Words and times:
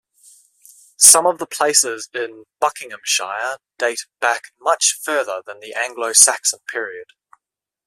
Some 0.97 1.27
of 1.27 1.37
the 1.37 1.45
places 1.45 2.09
in 2.11 2.45
Buckinghamshire 2.59 3.57
date 3.77 4.07
back 4.19 4.45
much 4.59 4.97
further 4.99 5.43
than 5.45 5.59
the 5.59 5.75
Anglo-Saxon 5.75 6.61
period. 6.67 7.09